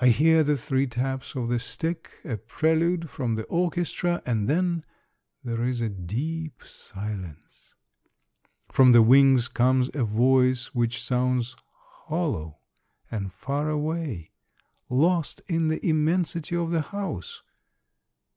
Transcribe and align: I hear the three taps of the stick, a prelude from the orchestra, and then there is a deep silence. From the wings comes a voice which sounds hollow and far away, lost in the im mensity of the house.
I 0.00 0.08
hear 0.08 0.42
the 0.42 0.56
three 0.56 0.88
taps 0.88 1.36
of 1.36 1.48
the 1.48 1.60
stick, 1.60 2.10
a 2.24 2.36
prelude 2.38 3.08
from 3.08 3.36
the 3.36 3.44
orchestra, 3.44 4.20
and 4.26 4.48
then 4.48 4.84
there 5.44 5.62
is 5.62 5.80
a 5.80 5.88
deep 5.88 6.64
silence. 6.64 7.72
From 8.72 8.90
the 8.90 9.00
wings 9.00 9.46
comes 9.46 9.90
a 9.94 10.02
voice 10.02 10.74
which 10.74 11.00
sounds 11.00 11.54
hollow 11.70 12.58
and 13.12 13.32
far 13.32 13.70
away, 13.70 14.32
lost 14.88 15.40
in 15.46 15.68
the 15.68 15.80
im 15.86 16.04
mensity 16.04 16.60
of 16.60 16.72
the 16.72 16.82
house. 16.82 17.44